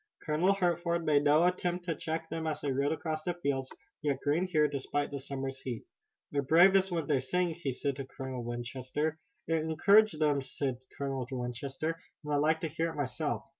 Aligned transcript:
Colonel 0.23 0.55
Hertford 0.55 1.05
made 1.05 1.25
no 1.25 1.43
attempt 1.45 1.85
to 1.85 1.93
check 1.95 2.27
them 2.27 2.47
as 2.47 2.61
they 2.61 2.71
rode 2.71 2.91
across 2.91 3.21
the 3.21 3.35
fields, 3.35 3.71
yet 4.01 4.19
green 4.21 4.47
here, 4.47 4.67
despite 4.67 5.11
the 5.11 5.19
summer's 5.19 5.61
heat. 5.61 5.83
"They're 6.31 6.41
bravest 6.41 6.91
when 6.91 7.05
they 7.05 7.19
sing," 7.19 7.51
he 7.53 7.71
said 7.71 7.97
to 7.97 8.05
Colonel 8.07 8.43
Winchester. 8.43 9.19
"It 9.45 9.57
encourages 9.57 10.19
them," 10.19 10.41
said 10.41 10.79
Colonel 10.97 11.27
Winchester, 11.29 12.01
"and 12.23 12.33
I 12.33 12.37
like 12.37 12.61
to 12.61 12.67
hear 12.67 12.89
it 12.89 12.95
myself. 12.95 13.45